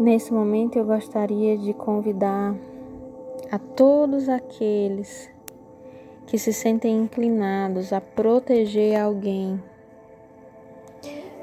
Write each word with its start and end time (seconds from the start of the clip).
Nesse 0.00 0.32
momento 0.32 0.78
eu 0.78 0.84
gostaria 0.86 1.58
de 1.58 1.74
convidar 1.74 2.56
a 3.52 3.58
todos 3.58 4.30
aqueles 4.30 5.30
que 6.26 6.38
se 6.38 6.54
sentem 6.54 6.96
inclinados 7.02 7.92
a 7.92 8.00
proteger 8.00 8.98
alguém, 8.98 9.62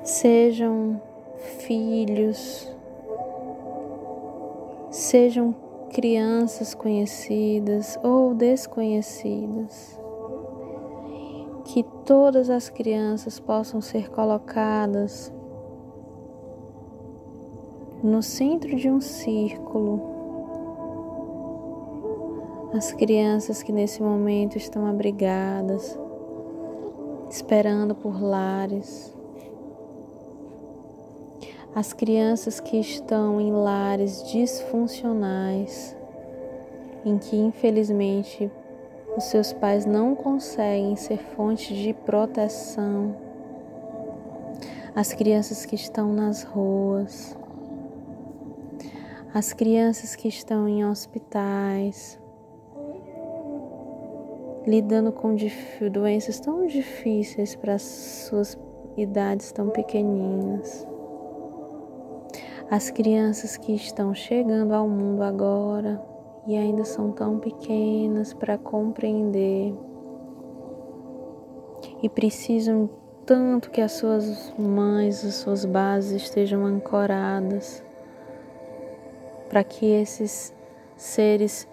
sejam 0.03 0.99
filhos, 1.67 2.75
sejam 4.89 5.53
crianças 5.93 6.73
conhecidas 6.73 7.99
ou 8.01 8.33
desconhecidas, 8.33 10.01
que 11.63 11.83
todas 12.03 12.49
as 12.49 12.71
crianças 12.71 13.39
possam 13.39 13.81
ser 13.81 14.09
colocadas 14.09 15.31
no 18.07 18.23
centro 18.23 18.73
de 18.73 18.89
um 18.89 19.01
círculo. 19.01 20.01
As 22.73 22.93
crianças 22.93 23.61
que 23.61 23.73
nesse 23.73 24.01
momento 24.01 24.57
estão 24.57 24.87
abrigadas, 24.87 25.99
esperando 27.29 27.93
por 27.93 28.21
lares. 28.21 29.13
As 31.75 31.91
crianças 31.91 32.61
que 32.61 32.79
estão 32.79 33.41
em 33.41 33.51
lares 33.51 34.23
disfuncionais, 34.31 35.93
em 37.03 37.17
que 37.17 37.35
infelizmente 37.35 38.49
os 39.17 39.25
seus 39.25 39.51
pais 39.51 39.85
não 39.85 40.15
conseguem 40.15 40.95
ser 40.95 41.17
fonte 41.17 41.73
de 41.75 41.93
proteção. 41.93 43.13
As 44.95 45.13
crianças 45.13 45.65
que 45.65 45.75
estão 45.75 46.13
nas 46.13 46.43
ruas, 46.43 47.35
as 49.37 49.53
crianças 49.53 50.15
que 50.15 50.27
estão 50.27 50.67
em 50.67 50.83
hospitais, 50.83 52.19
lidando 54.65 55.11
com 55.11 55.35
doenças 55.91 56.39
tão 56.39 56.65
difíceis 56.65 57.55
para 57.55 57.77
suas 57.77 58.57
idades 58.97 59.51
tão 59.51 59.69
pequeninas. 59.69 60.87
As 62.71 62.89
crianças 62.89 63.57
que 63.57 63.75
estão 63.75 64.11
chegando 64.15 64.73
ao 64.73 64.89
mundo 64.89 65.21
agora 65.21 66.03
e 66.47 66.57
ainda 66.57 66.83
são 66.83 67.11
tão 67.11 67.37
pequenas 67.37 68.33
para 68.33 68.57
compreender 68.57 69.71
e 72.01 72.09
precisam 72.09 72.89
tanto 73.23 73.69
que 73.69 73.81
as 73.81 73.91
suas 73.91 74.51
mães, 74.57 75.23
as 75.23 75.35
suas 75.35 75.63
bases 75.63 76.23
estejam 76.23 76.65
ancoradas 76.65 77.85
para 79.49 79.63
que 79.63 79.85
esses 79.85 80.53
seres 80.95 81.67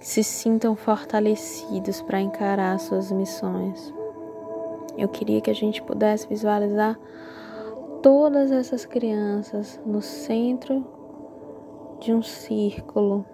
se 0.00 0.22
sintam 0.22 0.76
fortalecidos 0.76 2.00
para 2.02 2.20
encarar 2.20 2.78
suas 2.78 3.10
missões. 3.10 3.92
Eu 4.96 5.08
queria 5.08 5.40
que 5.40 5.50
a 5.50 5.54
gente 5.54 5.82
pudesse 5.82 6.28
visualizar 6.28 6.98
todas 8.02 8.50
essas 8.52 8.86
crianças 8.86 9.80
no 9.84 10.00
centro 10.00 10.86
de 12.00 12.12
um 12.12 12.22
círculo. 12.22 13.26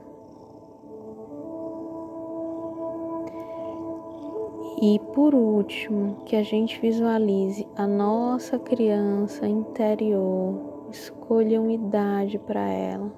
E 4.81 4.99
por 5.15 5.35
último, 5.35 6.17
que 6.25 6.35
a 6.35 6.43
gente 6.43 6.81
visualize 6.81 7.69
a 7.77 7.87
nossa 7.87 8.59
criança 8.59 9.47
interior 9.47 10.72
escolha 10.93 11.61
uma 11.61 11.73
idade 11.73 12.39
para 12.39 12.61
ela 12.61 13.11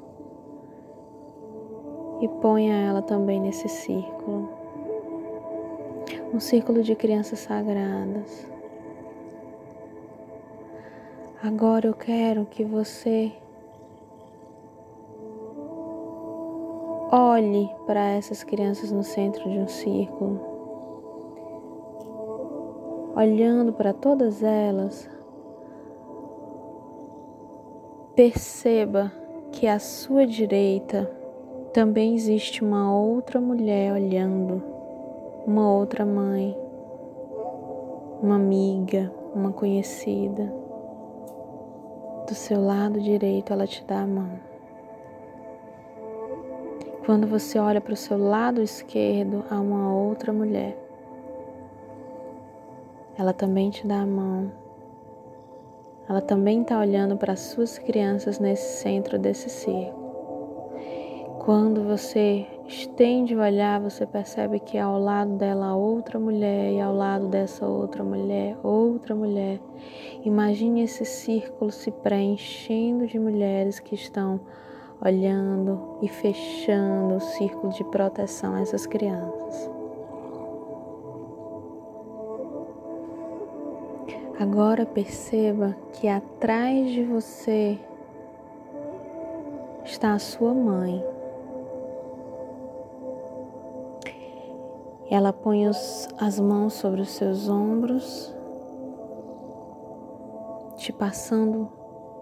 e 2.20 2.28
ponha 2.28 2.74
ela 2.74 3.02
também 3.02 3.40
nesse 3.40 3.68
círculo 3.68 4.64
um 6.34 6.40
círculo 6.40 6.82
de 6.82 6.96
crianças 6.96 7.38
sagradas. 7.38 8.50
Agora 11.40 11.86
eu 11.86 11.94
quero 11.94 12.44
que 12.46 12.64
você 12.64 13.32
olhe 17.12 17.70
para 17.86 18.00
essas 18.10 18.42
crianças 18.42 18.90
no 18.90 19.04
centro 19.04 19.48
de 19.48 19.58
um 19.58 19.68
círculo. 19.68 20.40
Olhando 23.14 23.72
para 23.72 23.92
todas 23.92 24.42
elas, 24.42 25.08
Perceba 28.14 29.10
que 29.50 29.66
à 29.66 29.80
sua 29.80 30.24
direita 30.24 31.10
também 31.72 32.14
existe 32.14 32.62
uma 32.62 32.96
outra 32.96 33.40
mulher 33.40 33.92
olhando, 33.92 34.62
uma 35.44 35.68
outra 35.68 36.06
mãe, 36.06 36.56
uma 38.22 38.36
amiga, 38.36 39.12
uma 39.34 39.50
conhecida. 39.50 40.44
Do 42.28 42.36
seu 42.36 42.64
lado 42.64 43.00
direito, 43.00 43.52
ela 43.52 43.66
te 43.66 43.84
dá 43.84 44.02
a 44.02 44.06
mão. 44.06 44.38
Quando 47.04 47.26
você 47.26 47.58
olha 47.58 47.80
para 47.80 47.94
o 47.94 47.96
seu 47.96 48.16
lado 48.16 48.62
esquerdo, 48.62 49.44
há 49.50 49.58
uma 49.58 49.92
outra 49.92 50.32
mulher. 50.32 50.78
Ela 53.18 53.32
também 53.32 53.70
te 53.70 53.84
dá 53.84 54.02
a 54.02 54.06
mão 54.06 54.63
ela 56.08 56.20
também 56.20 56.62
está 56.62 56.78
olhando 56.78 57.16
para 57.16 57.32
as 57.32 57.40
suas 57.40 57.78
crianças 57.78 58.38
nesse 58.38 58.82
centro 58.82 59.18
desse 59.18 59.48
círculo. 59.48 60.04
Quando 61.44 61.84
você 61.84 62.46
estende 62.66 63.34
o 63.34 63.40
olhar, 63.40 63.78
você 63.78 64.06
percebe 64.06 64.58
que 64.58 64.78
ao 64.78 64.98
lado 64.98 65.36
dela 65.36 65.76
outra 65.76 66.18
mulher 66.18 66.72
e 66.72 66.80
ao 66.80 66.94
lado 66.94 67.28
dessa 67.28 67.66
outra 67.66 68.02
mulher, 68.02 68.56
outra 68.62 69.14
mulher. 69.14 69.60
Imagine 70.24 70.82
esse 70.82 71.04
círculo 71.04 71.70
se 71.70 71.90
preenchendo 71.90 73.06
de 73.06 73.18
mulheres 73.18 73.78
que 73.78 73.94
estão 73.94 74.40
olhando 75.04 75.98
e 76.00 76.08
fechando 76.08 77.16
o 77.16 77.20
círculo 77.20 77.72
de 77.74 77.84
proteção 77.84 78.54
a 78.54 78.60
essas 78.62 78.86
crianças. 78.86 79.73
Agora 84.38 84.84
perceba 84.84 85.76
que 85.92 86.08
atrás 86.08 86.90
de 86.90 87.04
você 87.04 87.78
está 89.84 90.12
a 90.14 90.18
sua 90.18 90.52
mãe. 90.52 91.04
Ela 95.08 95.32
põe 95.32 95.68
os, 95.68 96.08
as 96.18 96.40
mãos 96.40 96.72
sobre 96.72 97.00
os 97.00 97.10
seus 97.10 97.48
ombros, 97.48 98.34
te 100.78 100.92
passando 100.92 101.68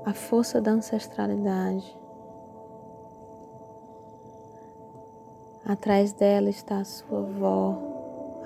a 0.05 0.13
força 0.13 0.61
da 0.61 0.73
ancestralidade. 0.73 1.99
Atrás 5.65 6.13
dela 6.13 6.51
está 6.51 6.81
a 6.81 6.85
sua 6.85 7.21
avó, 7.21 7.79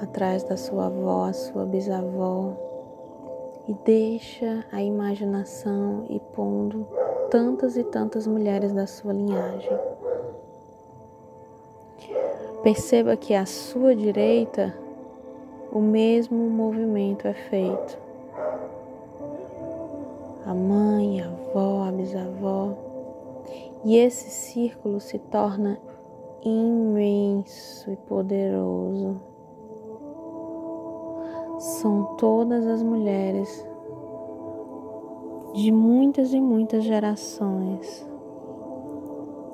atrás 0.00 0.44
da 0.44 0.56
sua 0.56 0.86
avó, 0.86 1.24
a 1.24 1.32
sua 1.32 1.64
bisavó 1.64 2.65
e 3.68 3.74
deixa 3.84 4.64
a 4.70 4.80
imaginação 4.82 6.06
ir 6.08 6.20
pondo 6.34 6.86
tantas 7.30 7.76
e 7.76 7.82
tantas 7.82 8.26
mulheres 8.26 8.72
da 8.72 8.86
sua 8.86 9.12
linhagem. 9.12 9.76
Perceba 12.62 13.16
que 13.16 13.34
à 13.34 13.44
sua 13.44 13.94
direita 13.94 14.76
o 15.72 15.80
mesmo 15.80 16.48
movimento 16.48 17.26
é 17.26 17.34
feito. 17.34 17.98
A 20.44 20.54
mãe, 20.54 21.20
a 21.20 21.26
avó, 21.26 21.82
a 21.88 21.92
bisavó. 21.92 22.72
E 23.84 23.96
esse 23.96 24.30
círculo 24.30 25.00
se 25.00 25.18
torna 25.18 25.78
imenso 26.42 27.90
e 27.90 27.96
poderoso 27.96 29.20
são 31.66 32.14
todas 32.16 32.64
as 32.64 32.80
mulheres 32.80 33.68
de 35.52 35.72
muitas 35.72 36.32
e 36.32 36.40
muitas 36.40 36.84
gerações 36.84 38.08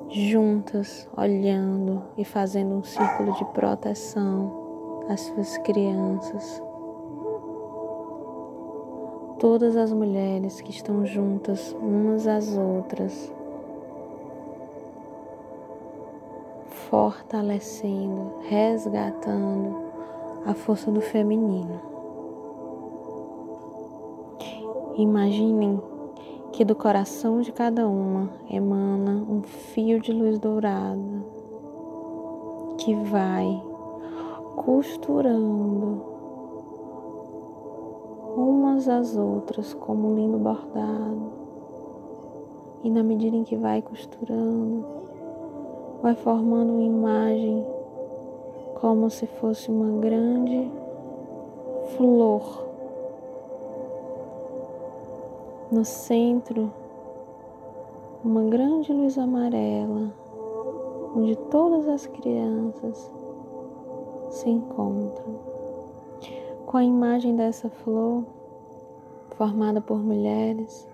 juntas, 0.09 1.09
olhando 1.17 2.03
e 2.15 2.23
fazendo 2.23 2.75
um 2.75 2.83
círculo 2.83 3.33
de 3.33 3.43
proteção 3.45 5.03
às 5.09 5.21
suas 5.21 5.57
crianças. 5.57 6.61
Todas 9.39 9.75
as 9.75 9.91
mulheres 9.91 10.61
que 10.61 10.69
estão 10.69 11.03
juntas 11.03 11.75
umas 11.81 12.27
às 12.27 12.55
outras, 12.55 13.33
fortalecendo, 16.91 18.33
resgatando 18.41 19.75
a 20.45 20.53
força 20.53 20.91
do 20.91 21.01
feminino. 21.01 21.92
Imaginem 24.95 25.81
que 26.51 26.63
do 26.63 26.75
coração 26.75 27.41
de 27.41 27.51
cada 27.51 27.87
uma 27.87 28.29
emana 28.49 29.25
um 29.27 29.41
fio 29.41 29.99
de 29.99 30.11
luz 30.11 30.37
dourada 30.37 31.23
que 32.77 32.93
vai 32.93 33.63
costurando 34.55 36.01
umas 38.35 38.87
às 38.87 39.17
outras 39.17 39.73
como 39.73 40.09
um 40.09 40.15
lindo 40.15 40.37
bordado. 40.37 41.31
E 42.83 42.89
na 42.89 43.01
medida 43.01 43.35
em 43.35 43.43
que 43.43 43.55
vai 43.55 43.81
costurando, 43.81 44.85
vai 46.01 46.13
formando 46.13 46.73
uma 46.73 46.83
imagem 46.83 47.65
como 48.79 49.09
se 49.09 49.25
fosse 49.25 49.71
uma 49.71 49.99
grande 49.99 50.69
flor. 51.95 52.72
No 55.73 55.83
centro, 55.83 56.71
uma 58.23 58.43
grande 58.43 58.93
luz 58.93 59.17
amarela, 59.17 60.13
onde 61.15 61.35
todas 61.49 61.87
as 61.87 62.05
crianças 62.05 63.11
se 64.29 64.51
encontram. 64.51 65.39
Com 66.67 66.77
a 66.77 66.83
imagem 66.83 67.35
dessa 67.35 67.71
flor, 67.71 68.23
formada 69.31 69.81
por 69.81 69.97
mulheres, 69.97 70.87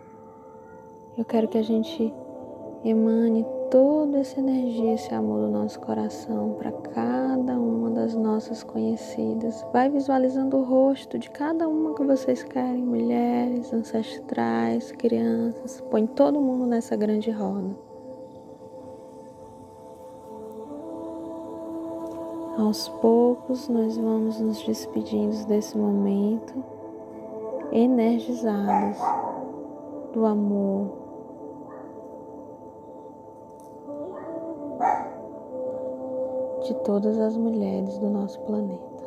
eu 1.17 1.25
quero 1.25 1.49
que 1.49 1.57
a 1.57 1.61
gente 1.61 2.13
emane 2.85 3.45
toda 3.69 4.19
essa 4.19 4.39
energia, 4.39 4.93
esse 4.93 5.13
amor 5.13 5.41
do 5.41 5.49
nosso 5.49 5.79
coração 5.79 6.55
para 6.57 6.71
cada 6.71 7.59
uma 7.59 7.89
das 7.91 8.15
nossas 8.15 8.63
conhecidas. 8.63 9.65
Vai 9.71 9.89
visualizando 9.89 10.57
o 10.57 10.63
rosto 10.63 11.17
de 11.17 11.29
cada 11.29 11.67
uma 11.67 11.93
que 11.93 12.03
vocês 12.03 12.43
querem, 12.43 12.83
mulheres, 12.83 13.71
ancestrais, 13.71 14.91
crianças. 14.91 15.81
Põe 15.89 16.07
todo 16.07 16.41
mundo 16.41 16.65
nessa 16.65 16.95
grande 16.95 17.31
roda. 17.31 17.75
Aos 22.57 22.89
poucos 22.89 23.69
nós 23.69 23.95
vamos 23.97 24.39
nos 24.41 24.61
despedindo 24.65 25.45
desse 25.47 25.77
momento, 25.77 26.53
energizados 27.71 28.97
do 30.11 30.25
amor, 30.25 31.08
de 36.69 36.75
todas 36.83 37.17
as 37.17 37.35
mulheres 37.35 37.97
do 37.97 38.11
nosso 38.11 38.39
planeta. 38.41 38.98